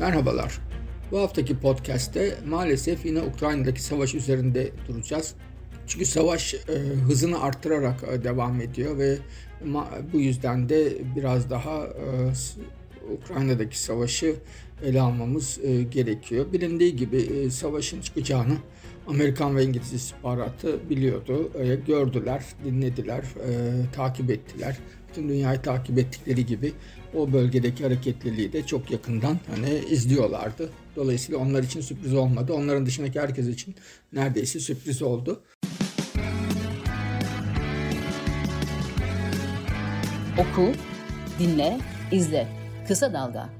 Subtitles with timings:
[0.00, 0.58] Merhabalar.
[1.10, 5.34] Bu haftaki podcast'te maalesef yine Ukrayna'daki savaş üzerinde duracağız.
[5.86, 6.58] Çünkü savaş e,
[7.06, 9.18] hızını arttırarak e, devam ediyor ve
[10.12, 12.34] bu yüzden de biraz daha e,
[13.12, 14.34] Ukrayna'daki savaşı
[14.84, 16.52] ele almamız e, gerekiyor.
[16.52, 18.56] Bilindiği gibi e, savaşın çıkacağını
[19.08, 21.50] Amerikan ve İngiliz istihbaratı biliyordu.
[21.58, 23.50] E, gördüler, dinlediler, e,
[23.92, 24.76] takip ettiler.
[25.08, 26.72] Bütün dünyayı takip ettikleri gibi
[27.14, 30.70] o bölgedeki hareketliliği de çok yakından hani izliyorlardı.
[30.96, 32.52] Dolayısıyla onlar için sürpriz olmadı.
[32.52, 33.74] Onların dışındaki herkes için
[34.12, 35.42] neredeyse sürpriz oldu.
[40.38, 40.72] Oku,
[41.38, 41.78] dinle,
[42.12, 42.59] izle.
[42.90, 43.50] Kısa Dalga.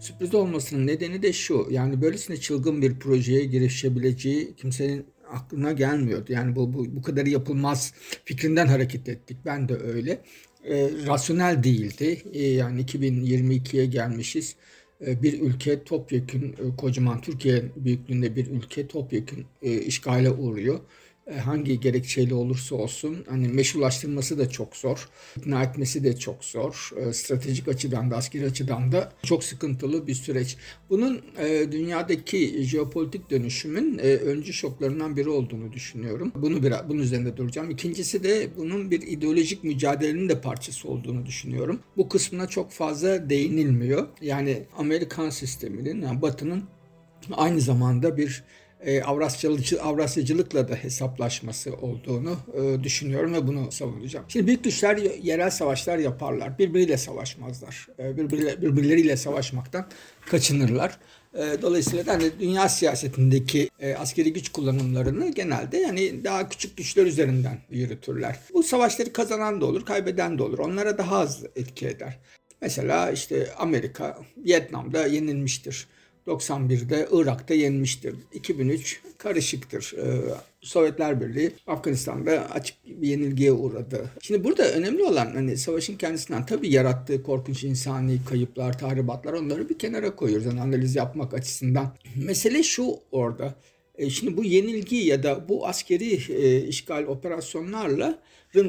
[0.00, 1.68] Sürpriz olmasının nedeni de şu.
[1.70, 6.32] Yani böylesine çılgın bir projeye girişebileceği kimsenin aklına gelmiyordu.
[6.32, 7.94] Yani bu, bu, bu kadarı yapılmaz
[8.24, 9.36] fikrinden hareket ettik.
[9.44, 10.20] Ben de öyle.
[10.64, 12.22] E, rasyonel değildi.
[12.32, 14.56] E, yani 2022'ye gelmişiz.
[15.06, 20.80] E, bir ülke topyekün, e, kocaman Türkiye büyüklüğünde bir ülke topyekün e, işgale uğruyor.
[21.30, 25.08] E, hangi gerekçeyle olursa olsun hani meşrulaştırması da çok zor.
[25.36, 26.90] ikna etmesi de çok zor.
[26.96, 30.56] E, stratejik açıdan da askeri açıdan da çok sıkıntılı bir süreç.
[30.90, 36.32] Bunun e, dünyadaki jeopolitik dönüşümün öncü şoklarından biri olduğunu düşünüyorum.
[36.34, 37.70] Bunu biraz bunun üzerinde duracağım.
[37.70, 41.80] İkincisi de bunun bir ideolojik mücadelenin de parçası olduğunu düşünüyorum.
[41.96, 44.06] Bu kısmına çok fazla değinilmiyor.
[44.22, 46.64] Yani Amerikan sisteminin, yani Batı'nın
[47.32, 48.44] aynı zamanda bir
[48.86, 54.24] e, Avrasyacılık, Avrasyacılıkla da hesaplaşması olduğunu e, düşünüyorum ve bunu savunacağım.
[54.28, 56.58] Şimdi büyük güçler yerel savaşlar yaparlar.
[56.58, 57.86] Birbiriyle savaşmazlar.
[57.98, 59.86] E, birbirle, birbirleriyle savaşmaktan
[60.26, 60.98] kaçınırlar.
[61.34, 67.06] E, dolayısıyla da hani dünya siyasetindeki e, askeri güç kullanımlarını genelde yani daha küçük güçler
[67.06, 68.38] üzerinden yürütürler.
[68.54, 70.58] Bu savaşları kazanan da olur, kaybeden de olur.
[70.58, 72.18] Onlara daha az etki eder.
[72.60, 75.86] Mesela işte Amerika Vietnam'da yenilmiştir.
[76.26, 78.14] 91'de Irak'ta yenmiştir.
[78.32, 79.94] 2003 karışıktır.
[79.98, 80.20] Ee,
[80.60, 84.10] Sovyetler Birliği Afganistan'da açık bir yenilgiye uğradı.
[84.22, 89.78] Şimdi burada önemli olan hani savaşın kendisinden tabii yarattığı korkunç insani kayıplar, tahribatlar onları bir
[89.78, 91.96] kenara koyuyoruz yani analiz yapmak açısından.
[92.16, 93.54] Mesele şu orada.
[93.98, 98.18] E, şimdi bu yenilgi ya da bu askeri e, işgal operasyonlarla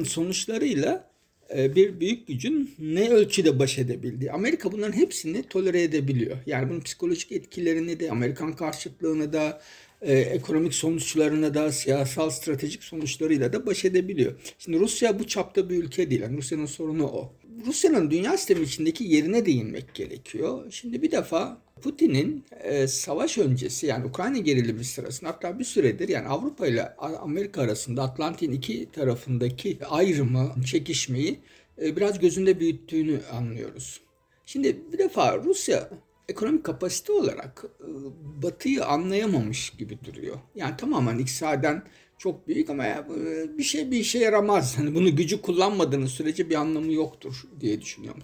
[0.04, 1.08] sonuçlarıyla
[1.54, 4.32] bir büyük gücün ne ölçüde baş edebildiği.
[4.32, 6.36] Amerika bunların hepsini tolere edebiliyor.
[6.46, 9.60] Yani bunun psikolojik etkilerini de, Amerikan karşıtlığını da,
[10.02, 14.32] e, ekonomik sonuçlarını da, siyasal stratejik sonuçlarıyla da baş edebiliyor.
[14.58, 16.20] Şimdi Rusya bu çapta bir ülke değil.
[16.20, 17.32] Yani Rusya'nın sorunu o.
[17.66, 20.66] Rusya'nın dünya sistemi içindeki yerine değinmek gerekiyor.
[20.70, 26.28] Şimdi bir defa Putin'in e, savaş öncesi yani Ukrayna gerilimi sırasında hatta bir süredir yani
[26.28, 31.40] Avrupa ile Amerika arasında Atlantik'in iki tarafındaki ayrımı, çekişmeyi
[31.82, 34.00] e, biraz gözünde büyüttüğünü anlıyoruz.
[34.46, 35.90] Şimdi bir defa Rusya
[36.28, 37.88] ekonomik kapasite olarak e,
[38.42, 40.36] Batı'yı anlayamamış gibi duruyor.
[40.54, 41.82] Yani tamamen iktisaden
[42.18, 43.04] çok büyük ama e,
[43.58, 44.78] bir şey bir işe yaramaz.
[44.78, 48.22] Hani bunu gücü kullanmadığınız sürece bir anlamı yoktur diye düşünüyorum.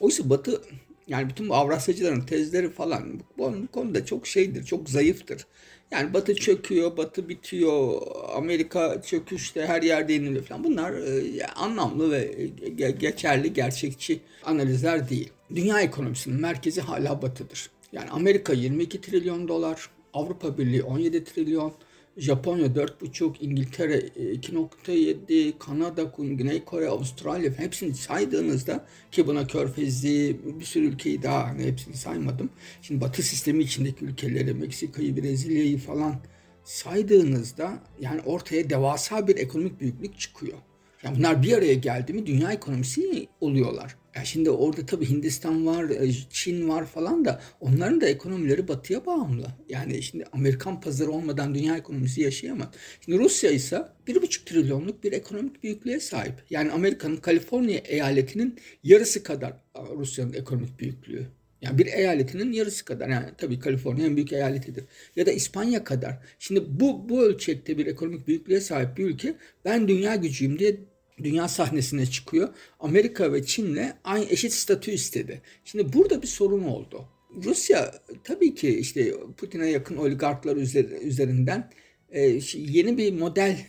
[0.00, 0.62] Oysa Batı
[1.08, 5.46] yani bütün bu Avrasyacıların tezleri falan bu, bu konuda çok şeydir, çok zayıftır.
[5.90, 8.02] Yani Batı çöküyor, Batı bitiyor,
[8.34, 10.64] Amerika çöküşte her yerde yeniliyor falan.
[10.64, 12.34] Bunlar e, anlamlı ve
[12.78, 15.30] e, geçerli, gerçekçi analizler değil.
[15.54, 17.70] Dünya ekonomisinin merkezi hala Batı'dır.
[17.92, 21.72] Yani Amerika 22 trilyon dolar, Avrupa Birliği 17 trilyon,
[22.20, 30.64] Japonya 4,5, İngiltere 2,7, e, Kanada, Güney Kore, Avustralya hepsini saydığınızda ki buna Körfez'i bir
[30.64, 32.50] sürü ülkeyi daha hani hepsini saymadım.
[32.82, 36.16] Şimdi Batı sistemi içindeki ülkeleri, Meksika'yı, Brezilya'yı falan
[36.64, 40.58] saydığınızda yani ortaya devasa bir ekonomik büyüklük çıkıyor.
[41.02, 43.96] Yani bunlar bir araya geldi mi dünya ekonomisi oluyorlar.
[44.14, 49.06] Ya şimdi orada tabii Hindistan var, e, Çin var falan da onların da ekonomileri batıya
[49.06, 49.46] bağımlı.
[49.68, 52.68] Yani şimdi Amerikan pazarı olmadan dünya ekonomisi yaşayamaz.
[53.04, 56.34] Şimdi Rusya ise 1,5 trilyonluk bir ekonomik büyüklüğe sahip.
[56.50, 59.52] Yani Amerika'nın Kaliforniya eyaletinin yarısı kadar
[59.96, 61.26] Rusya'nın ekonomik büyüklüğü.
[61.62, 63.08] Yani bir eyaletinin yarısı kadar.
[63.08, 64.84] Yani tabii Kaliforniya en büyük eyaletidir.
[65.16, 66.18] Ya da İspanya kadar.
[66.38, 69.34] Şimdi bu bu ölçekte bir ekonomik büyüklüğe sahip bir ülke
[69.64, 70.76] ben dünya gücüyüm diye
[71.24, 72.48] dünya sahnesine çıkıyor.
[72.80, 75.42] Amerika ve Çin'le aynı eşit statü istedi.
[75.64, 77.04] Şimdi burada bir sorun oldu.
[77.44, 77.94] Rusya
[78.24, 80.56] tabii ki işte Putin'e yakın oligarklar
[81.02, 81.70] üzerinden
[82.10, 83.66] e, yeni bir model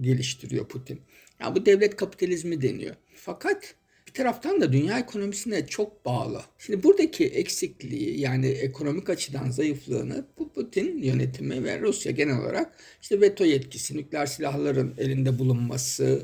[0.00, 1.00] geliştiriyor Putin.
[1.40, 2.94] Yani bu devlet kapitalizmi deniyor.
[3.14, 3.74] Fakat
[4.06, 6.42] bir taraftan da dünya ekonomisine çok bağlı.
[6.58, 12.72] Şimdi buradaki eksikliği yani ekonomik açıdan zayıflığını bu Putin yönetimi ve Rusya genel olarak
[13.02, 16.22] işte veto yetkisi, nükleer silahların elinde bulunması,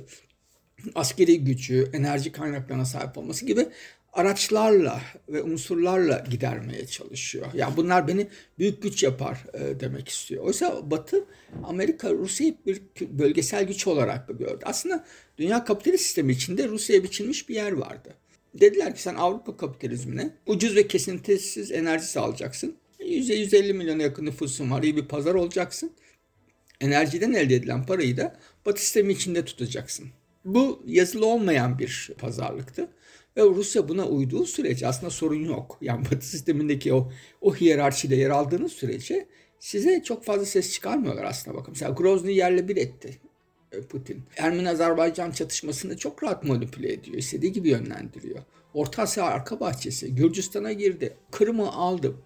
[0.94, 3.66] askeri gücü, enerji kaynaklarına sahip olması gibi
[4.12, 7.46] araçlarla ve unsurlarla gidermeye çalışıyor.
[7.54, 8.28] Yani bunlar beni
[8.58, 10.44] büyük güç yapar e, demek istiyor.
[10.44, 11.25] Oysa Batı
[11.64, 14.60] Amerika Rusya'yı bir bölgesel güç olarak gördü.
[14.62, 15.04] Aslında
[15.38, 18.14] dünya kapitalist sistemi içinde Rusya'ya biçilmiş bir yer vardı.
[18.54, 22.76] Dediler ki sen Avrupa kapitalizmine ucuz ve kesintisiz enerji sağlayacaksın.
[23.00, 24.82] %150 milyona yakın nüfusun var.
[24.82, 25.92] iyi bir pazar olacaksın.
[26.80, 28.36] Enerjiden elde edilen parayı da
[28.66, 30.06] Batı sistemi içinde tutacaksın.
[30.54, 32.88] Bu yazılı olmayan bir pazarlıktı.
[33.36, 35.78] Ve Rusya buna uyduğu sürece aslında sorun yok.
[35.80, 39.26] Yani Batı sistemindeki o, o hiyerarşide yer aldığınız sürece
[39.58, 41.72] size çok fazla ses çıkarmıyorlar aslında bakın.
[41.72, 43.18] Mesela Grozny yerle bir etti
[43.72, 44.22] e, Putin.
[44.36, 47.16] Ermeni-Azerbaycan çatışmasını çok rahat manipüle ediyor.
[47.16, 48.40] İstediği gibi yönlendiriyor.
[48.74, 50.14] Orta Asya arka bahçesi.
[50.14, 51.16] Gürcistan'a girdi.
[51.30, 52.16] Kırım'ı aldı.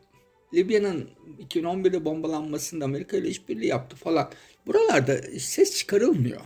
[0.54, 1.10] Libya'nın
[1.48, 4.30] 2011'de bombalanmasında Amerika ile işbirliği yaptı falan.
[4.66, 6.40] Buralarda ses çıkarılmıyor.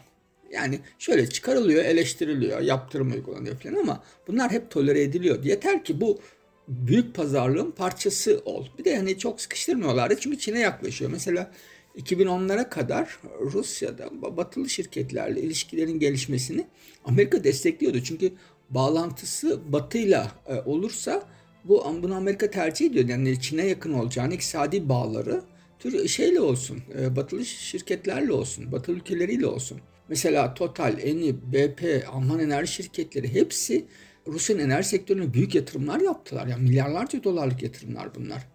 [0.57, 5.45] Yani şöyle çıkarılıyor, eleştiriliyor, yaptırım uygulanıyor falan ama bunlar hep tolere ediliyor.
[5.45, 6.21] Yeter ki bu
[6.69, 8.67] büyük pazarlığın parçası ol.
[8.79, 11.11] Bir de hani çok sıkıştırmıyorlardı çünkü Çin'e yaklaşıyor.
[11.11, 11.51] Mesela
[11.97, 16.67] 2010'lara kadar Rusya'da batılı şirketlerle ilişkilerin gelişmesini
[17.05, 18.03] Amerika destekliyordu.
[18.03, 18.33] Çünkü
[18.71, 21.23] bağlantısı batıyla e, olursa
[21.65, 23.09] bu bunu Amerika tercih ediyor.
[23.09, 25.43] Yani Çin'e yakın olacağını, iktisadi bağları
[25.79, 29.81] tür şeyle olsun, e, batılı şirketlerle olsun, batılı ülkeleriyle olsun.
[30.09, 33.85] Mesela Total, Eni, BP, Alman enerji şirketleri hepsi
[34.27, 36.47] Rusya'nın enerji sektörüne büyük yatırımlar yaptılar.
[36.47, 38.47] Yani milyarlarca dolarlık yatırımlar bunlar.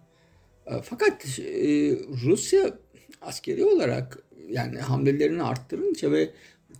[0.66, 1.42] E, fakat e,
[2.24, 2.78] Rusya
[3.22, 4.18] askeri olarak
[4.48, 6.30] yani hamlelerini arttırınca ve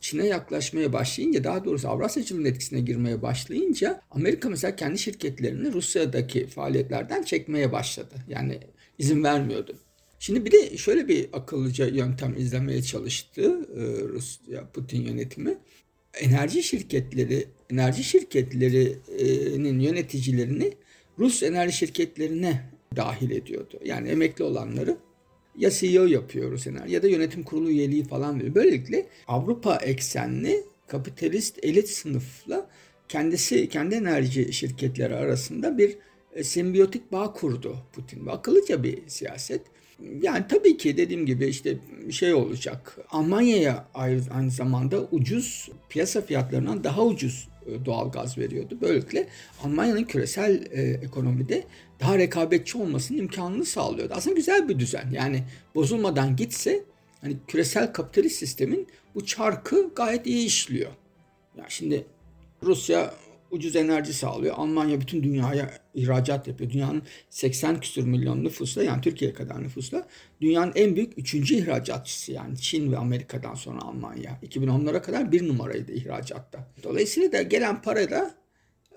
[0.01, 7.23] Çin'e yaklaşmaya başlayınca daha doğrusu Avrasyacılığın etkisine girmeye başlayınca Amerika mesela kendi şirketlerini Rusya'daki faaliyetlerden
[7.23, 8.15] çekmeye başladı.
[8.29, 8.61] Yani
[8.99, 9.77] izin vermiyordu.
[10.23, 15.59] Şimdi bir de şöyle bir akıllıca yöntem izlemeye çalıştı e, Rusya Putin yönetimi.
[16.15, 20.73] Enerji şirketleri, enerji şirketlerinin yöneticilerini
[21.19, 23.79] Rus enerji şirketlerine dahil ediyordu.
[23.85, 24.97] Yani emekli olanları
[25.59, 28.55] ya CEO yapıyor Rus enerji ya da yönetim kurulu üyeliği falan veriyor.
[28.55, 32.71] Böylelikle Avrupa eksenli kapitalist elit sınıfla
[33.09, 35.99] kendisi kendi enerji şirketleri arasında bir
[36.35, 38.27] e, simbiyotik bağ kurdu Putin.
[38.27, 39.63] Akıllıca bir siyaset.
[40.23, 41.77] Yani tabii ki dediğim gibi işte
[42.11, 42.99] şey olacak.
[43.11, 43.87] Almanya'ya
[44.31, 48.79] aynı zamanda ucuz piyasa fiyatlarından daha ucuz e, doğal gaz veriyordu.
[48.81, 49.29] Böylelikle
[49.65, 51.65] Almanya'nın küresel e, ekonomide
[52.01, 54.15] daha rekabetçi olmasının imkanını sağlıyordu.
[54.17, 55.11] Aslında güzel bir düzen.
[55.13, 55.45] Yani
[55.75, 56.85] bozulmadan gitse
[57.21, 60.91] hani küresel kapitalist sistemin bu çarkı gayet iyi işliyor.
[61.59, 62.05] Ya şimdi
[62.63, 63.15] Rusya
[63.53, 64.55] ucuz enerji sağlıyor.
[64.59, 66.71] Almanya bütün dünyaya ihracat yapıyor.
[66.71, 70.07] Dünyanın 80 küsur milyon nüfusla yani Türkiye kadar nüfusla
[70.41, 74.39] dünyanın en büyük üçüncü ihracatçısı yani Çin ve Amerika'dan sonra Almanya.
[74.49, 76.69] 2010'lara kadar bir numaraydı ihracatta.
[76.83, 78.35] Dolayısıyla da gelen para da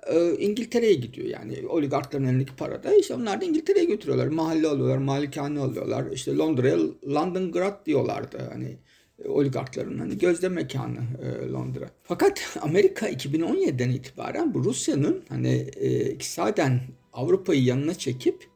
[0.07, 4.27] e, İngiltere'ye gidiyor yani oligarkların elindeki para da işte onlar da İngiltere'ye götürüyorlar.
[4.27, 6.11] Mahalle alıyorlar, malikane alıyorlar.
[6.11, 6.77] İşte Londra'ya
[7.07, 8.77] London Grad diyorlardı hani
[9.27, 11.89] oligarkların hani gözde mekanı e, Londra.
[12.03, 16.81] Fakat Amerika 2017'den itibaren bu Rusya'nın hani e, iktisaden
[17.13, 18.47] Avrupa'yı yanına çekip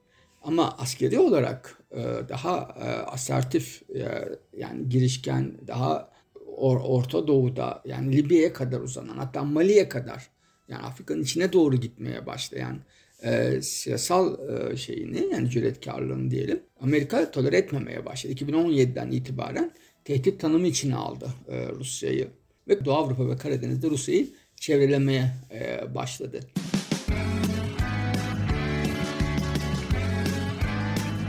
[0.42, 6.12] ama askeri olarak e, daha e, asertif e, yani girişken daha
[6.58, 10.30] or, Orta Doğu'da yani Libya'ya kadar uzanan hatta Mali'ye kadar
[10.68, 12.78] yani Afrika'nın içine doğru gitmeye başlayan
[13.24, 18.34] e, siyasal e, şeyini yani cüretkarlığını diyelim Amerika tolere etmemeye başladı.
[18.34, 19.72] 2017'den itibaren
[20.10, 22.28] tehdit tanımı içine aldı e, Rusya'yı.
[22.68, 26.40] Ve Doğu Avrupa ve Karadeniz'de Rusya'yı çevrelemeye e, başladı.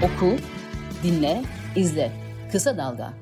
[0.02, 0.36] Oku,
[1.02, 1.42] dinle,
[1.76, 2.12] izle.
[2.52, 3.14] Kısa Dalga.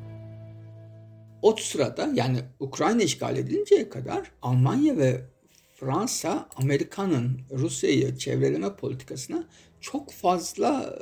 [1.43, 5.21] O sırada yani Ukrayna işgal edilinceye kadar Almanya ve
[5.75, 9.45] Fransa Amerika'nın Rusya'yı çevreleme politikasına
[9.81, 10.99] çok fazla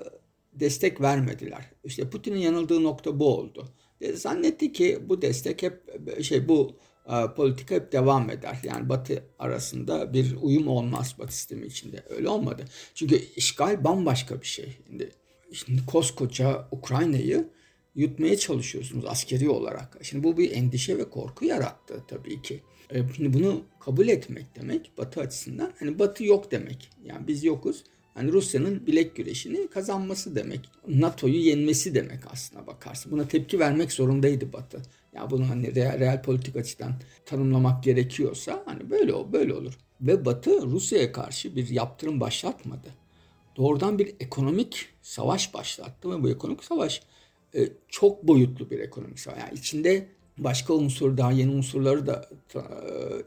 [0.52, 1.70] destek vermediler.
[1.84, 3.68] İşte Putin'in yanıldığı nokta bu oldu.
[4.00, 5.82] E, zannetti ki bu destek hep
[6.22, 6.76] şey bu
[7.08, 8.58] e, politika hep devam eder.
[8.62, 12.04] Yani Batı arasında bir uyum olmaz Batı sistemi içinde.
[12.08, 12.64] Öyle olmadı.
[12.94, 14.76] Çünkü işgal bambaşka bir şey.
[14.86, 15.10] Şimdi,
[15.52, 17.48] şimdi koskoca Ukrayna'yı
[17.94, 19.98] yutmaya çalışıyorsunuz askeri olarak.
[20.02, 22.62] Şimdi bu bir endişe ve korku yarattı tabii ki.
[22.90, 26.90] E, şimdi bunu kabul etmek demek Batı açısından hani Batı yok demek.
[27.04, 27.84] Yani biz yokuz.
[28.16, 30.60] Yani Rusya'nın bilek güreşini kazanması demek.
[30.88, 33.12] NATO'yu yenmesi demek aslına bakarsın.
[33.12, 34.82] Buna tepki vermek zorundaydı Batı.
[35.14, 36.92] Ya bunu hani real, real politik açıdan
[37.24, 39.78] tanımlamak gerekiyorsa hani böyle böyle olur.
[40.00, 42.88] Ve Batı Rusya'ya karşı bir yaptırım başlatmadı.
[43.56, 47.02] Doğrudan bir ekonomik savaş başlattı ve bu ekonomik savaş
[47.54, 49.38] e, çok boyutlu bir ekonomik savaş.
[49.40, 50.06] Yani içinde
[50.38, 52.60] başka unsur daha yeni unsurları da e,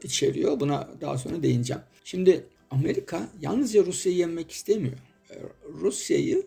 [0.02, 0.60] içeriyor.
[0.60, 1.82] Buna daha sonra değineceğim.
[2.04, 4.98] Şimdi Amerika yalnızca Rusya'yı yenmek istemiyor.
[5.30, 5.34] E,
[5.80, 6.46] Rusya'yı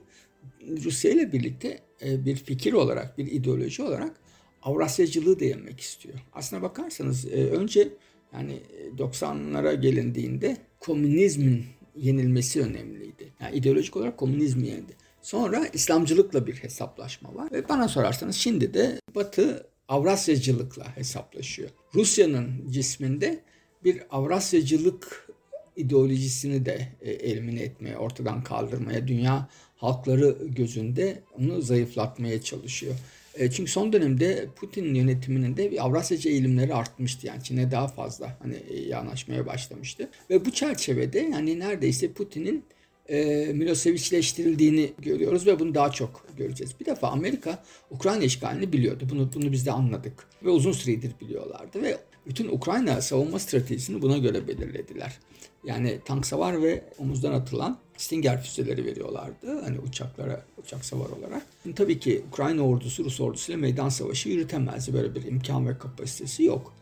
[0.83, 4.19] Rusya ile birlikte e, bir fikir olarak, bir ideoloji olarak
[4.63, 6.15] Avrasyacılığı da yenmek istiyor.
[6.33, 7.93] Aslına bakarsanız e, önce
[8.33, 8.61] yani
[8.97, 11.65] 90'lara gelindiğinde komünizmin
[11.95, 13.33] yenilmesi önemliydi.
[13.39, 14.93] Yani ideolojik olarak komünizmi yendi.
[15.21, 17.51] Sonra İslamcılıkla bir hesaplaşma var.
[17.51, 21.69] Ve bana sorarsanız şimdi de Batı Avrasyacılıkla hesaplaşıyor.
[21.95, 23.43] Rusya'nın cisminde
[23.83, 25.29] bir Avrasyacılık
[25.75, 32.95] ideolojisini de e, elimine etmeye, ortadan kaldırmaya, dünya halkları gözünde onu zayıflatmaya çalışıyor.
[33.35, 37.27] E, çünkü son dönemde Putin yönetiminin de Avrasyacı eğilimleri artmıştı.
[37.27, 40.09] Yani Çin'e daha fazla hani e, yanaşmaya başlamıştı.
[40.29, 42.63] Ve bu çerçevede yani neredeyse Putin'in
[43.09, 46.79] e, Milosevic'leştirildiğini görüyoruz ve bunu daha çok göreceğiz.
[46.79, 49.07] Bir defa Amerika Ukrayna işgalini biliyordu.
[49.09, 54.17] Bunu bunu biz de anladık ve uzun süredir biliyorlardı ve bütün Ukrayna savunma stratejisini buna
[54.17, 55.19] göre belirlediler.
[55.65, 59.61] Yani tank savar ve omuzdan atılan Stinger füzeleri veriyorlardı.
[59.63, 61.45] Hani uçaklara, uçak savar olarak.
[61.63, 64.93] Şimdi tabii ki Ukrayna ordusu Rus ordusuyla meydan savaşı yürütemezdi.
[64.93, 66.73] Böyle bir imkan ve kapasitesi yok.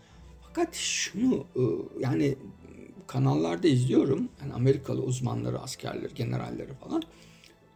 [0.41, 1.61] Fakat şunu e,
[1.99, 2.35] yani
[3.07, 4.29] kanallarda izliyorum.
[4.41, 7.03] Yani Amerikalı uzmanları, askerleri, generalleri falan.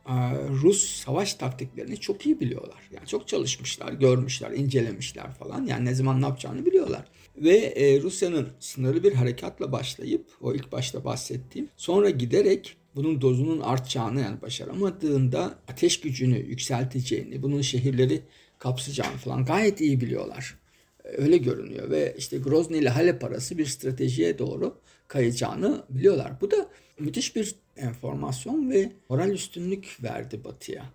[0.08, 0.14] E,
[0.50, 2.90] Rus savaş taktiklerini çok iyi biliyorlar.
[2.92, 5.66] Yani çok çalışmışlar, görmüşler, incelemişler falan.
[5.66, 7.06] Yani ne zaman ne yapacağını biliyorlar.
[7.38, 13.60] Ve e, Rusya'nın sınırlı bir harekatla başlayıp o ilk başta bahsettiğim sonra giderek bunun dozunun
[13.60, 18.22] artacağını yani başaramadığında ateş gücünü yükselteceğini, bunun şehirleri
[18.60, 20.56] kapsayacağını falan gayet iyi biliyorlar.
[21.04, 24.78] Öyle görünüyor ve işte Grozny ile Halep arası bir stratejiye doğru
[25.08, 26.32] kayacağını biliyorlar.
[26.42, 30.86] Bu da müthiş bir enformasyon ve moral üstünlük verdi Batı'ya.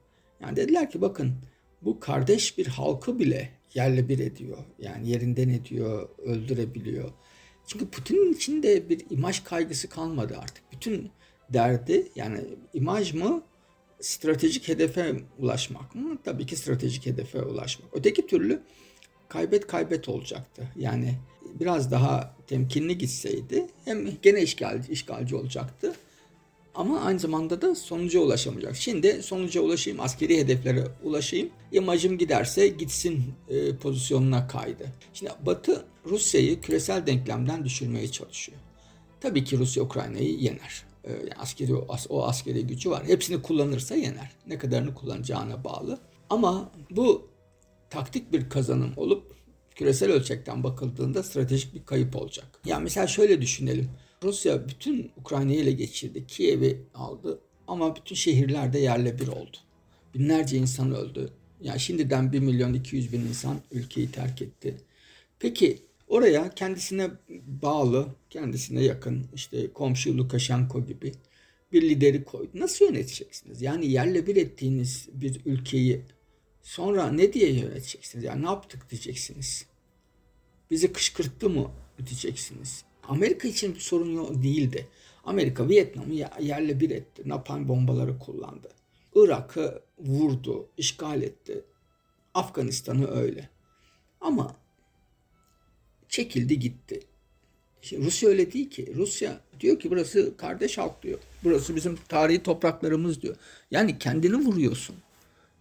[0.43, 1.35] Yani dediler ki bakın
[1.83, 4.59] bu kardeş bir halkı bile yerle bir ediyor.
[4.79, 7.11] Yani yerinden ediyor, öldürebiliyor.
[7.67, 10.65] Çünkü Putin'in içinde bir imaj kaygısı kalmadı artık.
[10.73, 11.11] Bütün
[11.53, 12.41] derdi yani
[12.75, 13.43] imaj mı
[14.01, 16.19] stratejik hedefe ulaşmak mı?
[16.25, 17.89] Tabii ki stratejik hedefe ulaşmak.
[17.93, 18.63] Öteki türlü
[19.29, 20.69] kaybet kaybet olacaktı.
[20.77, 21.15] Yani
[21.61, 25.95] biraz daha temkinli gitseydi hem gene işgalci, işgalci olacaktı
[26.75, 28.77] ama aynı zamanda da sonuca ulaşamayacak.
[28.77, 31.51] Şimdi sonuca ulaşayım, askeri hedeflere ulaşayım.
[31.73, 34.87] İmajım giderse gitsin e, pozisyonuna kaydı.
[35.13, 38.59] Şimdi Batı Rusya'yı küresel denklemden düşürmeye çalışıyor.
[39.21, 40.85] Tabii ki Rusya Ukrayna'yı yener.
[41.05, 43.07] E, yani askeri o, o askeri gücü var.
[43.07, 44.31] Hepsini kullanırsa yener.
[44.47, 45.99] Ne kadarını kullanacağına bağlı.
[46.31, 47.29] Ama bu
[47.91, 49.35] taktik bir kazanım olup
[49.75, 52.47] küresel ölçekten bakıldığında stratejik bir kayıp olacak.
[52.65, 53.91] Yani mesela şöyle düşünelim.
[54.23, 56.27] Rusya bütün Ukrayna'yı ele geçirdi.
[56.27, 59.57] Kiev'i aldı ama bütün şehirlerde yerle bir oldu.
[60.15, 61.33] Binlerce insan öldü.
[61.61, 64.77] Yani şimdiden 1 milyon 200 bin insan ülkeyi terk etti.
[65.39, 67.11] Peki oraya kendisine
[67.47, 71.13] bağlı, kendisine yakın işte komşu Lukashenko gibi
[71.73, 72.51] bir lideri koydu.
[72.55, 73.63] Nasıl yöneteceksiniz?
[73.63, 76.03] Yani yerle bir ettiğiniz bir ülkeyi
[76.63, 78.25] sonra ne diye yöneteceksiniz?
[78.25, 79.67] Yani ne yaptık diyeceksiniz?
[80.71, 81.71] Bizi kışkırttı mı
[82.07, 82.85] diyeceksiniz?
[83.09, 84.89] Amerika için sorun yok değildi.
[85.25, 87.23] Amerika Vietnam'ı yerle bir etti.
[87.27, 88.69] Napalm bombaları kullandı.
[89.15, 91.65] Irak'ı vurdu, işgal etti.
[92.35, 93.49] Afganistan'ı öyle.
[94.21, 94.57] Ama
[96.09, 97.01] çekildi gitti.
[97.83, 98.93] Şimdi Rusya öyle değil ki.
[98.97, 101.19] Rusya diyor ki burası kardeş halk diyor.
[101.45, 103.37] Burası bizim tarihi topraklarımız diyor.
[103.71, 104.97] Yani kendini vuruyorsun.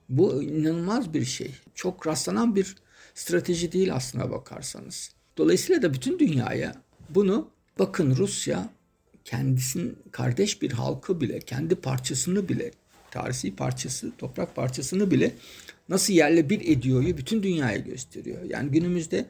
[0.10, 1.52] Bu inanılmaz bir şey.
[1.76, 2.76] Çok rastlanan bir
[3.16, 5.12] strateji değil aslına bakarsanız.
[5.38, 6.76] Dolayısıyla da bütün dünyaya
[7.10, 7.50] bunu
[7.80, 8.70] bakın Rusya
[9.26, 12.72] kendisinin kardeş bir halkı bile, kendi parçasını bile,
[13.12, 15.32] tarihi parçası, toprak parçasını bile
[15.90, 18.44] nasıl yerle bir ediyoryu bütün dünyaya gösteriyor.
[18.44, 19.26] Yani günümüzde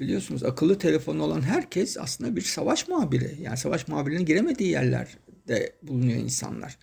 [0.00, 3.36] biliyorsunuz akıllı telefonu olan herkes aslında bir savaş muhabiri.
[3.40, 6.78] Yani savaş muhabirinin giremediği yerlerde bulunuyor insanlar.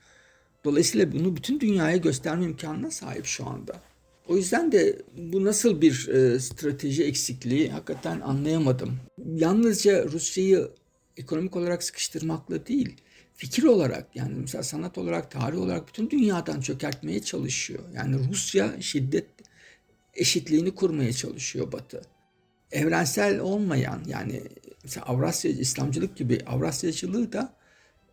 [0.63, 3.81] Dolayısıyla bunu bütün dünyaya gösterme imkanına sahip şu anda.
[4.31, 8.99] O yüzden de bu nasıl bir e, strateji eksikliği hakikaten anlayamadım.
[9.35, 10.69] Yalnızca Rusya'yı
[11.17, 12.95] ekonomik olarak sıkıştırmakla değil,
[13.35, 17.83] fikir olarak yani mesela sanat olarak, tarih olarak bütün dünyadan çökertmeye çalışıyor.
[17.95, 19.25] Yani Rusya şiddet
[20.13, 22.01] eşitliğini kurmaya çalışıyor Batı.
[22.71, 24.41] Evrensel olmayan yani
[24.83, 27.53] mesela Avrasya İslamcılık gibi Avrasyacılığı da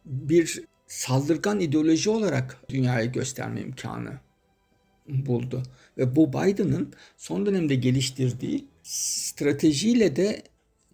[0.05, 4.28] bir saldırgan ideoloji olarak dünyaya gösterme imkanı
[5.09, 5.63] buldu.
[5.99, 10.43] Ve bu Biden'ın son dönemde geliştirdiği stratejiyle de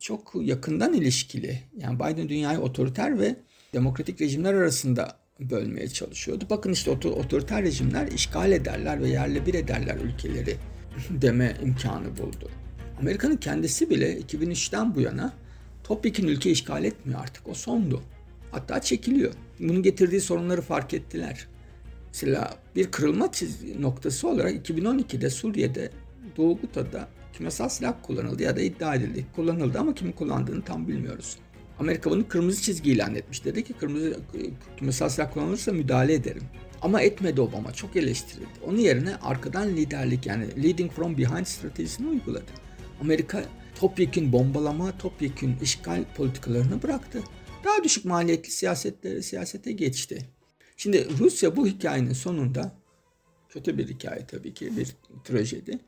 [0.00, 1.60] çok yakından ilişkili.
[1.78, 3.36] Yani Biden dünyayı otoriter ve
[3.72, 6.46] demokratik rejimler arasında bölmeye çalışıyordu.
[6.50, 10.56] Bakın işte otoriter rejimler işgal ederler ve yerle bir ederler ülkeleri
[11.10, 12.50] deme imkanı buldu.
[13.00, 15.32] Amerika'nın kendisi bile 2003'ten bu yana
[15.84, 17.48] topyekun ülke işgal etmiyor artık.
[17.48, 18.02] O sondu.
[18.50, 19.32] Hatta çekiliyor.
[19.60, 21.46] Bunun getirdiği sorunları fark ettiler.
[22.14, 25.90] Mesela bir kırılma çizgi noktası olarak 2012'de Suriye'de
[26.36, 29.26] Doğu Guta'da kimyasal silah kullanıldı ya da iddia edildi.
[29.36, 31.36] Kullanıldı ama kimin kullandığını tam bilmiyoruz.
[31.78, 33.44] Amerika bunu kırmızı çizgi ilan etmiş.
[33.44, 34.20] Dedi ki kırmızı
[34.76, 36.42] kimyasal silah kullanılırsa müdahale ederim.
[36.82, 37.72] Ama etmedi Obama.
[37.72, 38.46] Çok eleştirildi.
[38.66, 42.52] Onun yerine arkadan liderlik yani leading from behind stratejisini uyguladı.
[43.00, 43.44] Amerika
[43.80, 47.20] topyekün bombalama, topyekün işgal politikalarını bıraktı.
[47.64, 50.18] Daha düşük maliyetli siyasetlere, siyasete geçti.
[50.84, 52.72] Şimdi Rusya bu hikayenin sonunda
[53.48, 55.78] kötü bir hikaye tabii ki bir trajedi.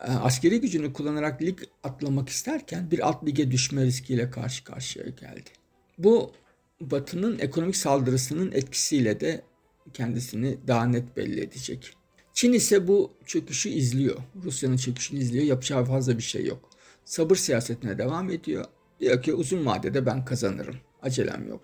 [0.00, 5.50] Ee, askeri gücünü kullanarak lig atlamak isterken bir alt lige düşme riskiyle karşı karşıya geldi.
[5.98, 6.32] Bu
[6.80, 9.42] Batı'nın ekonomik saldırısının etkisiyle de
[9.94, 11.96] kendisini daha net belli edecek.
[12.32, 14.16] Çin ise bu çöküşü izliyor.
[14.44, 15.44] Rusya'nın çöküşünü izliyor.
[15.44, 16.70] Yapacağı fazla bir şey yok.
[17.04, 18.64] Sabır siyasetine devam ediyor.
[19.00, 20.76] Diyor ki uzun vadede ben kazanırım.
[21.02, 21.62] Acelem yok.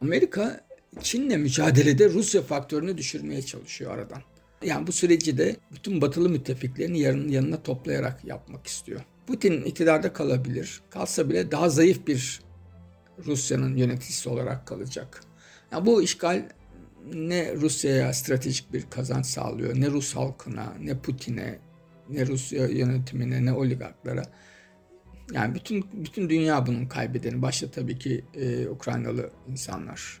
[0.00, 0.67] Amerika
[1.02, 4.22] Çin'le mücadelede Rusya faktörünü düşürmeye çalışıyor aradan.
[4.62, 9.00] Yani bu süreci de bütün batılı müttefiklerini yarın yanına toplayarak yapmak istiyor.
[9.26, 10.80] Putin iktidarda kalabilir.
[10.90, 12.40] Kalsa bile daha zayıf bir
[13.26, 15.20] Rusya'nın yöneticisi olarak kalacak.
[15.72, 16.48] Yani bu işgal
[17.14, 21.58] ne Rusya'ya stratejik bir kazanç sağlıyor, ne Rus halkına, ne Putin'e,
[22.10, 24.22] ne Rusya yönetimine, ne oligarklara.
[25.32, 27.42] Yani bütün bütün dünya bunun kaybedeni.
[27.42, 30.20] Başta tabii ki e, Ukraynalı insanlar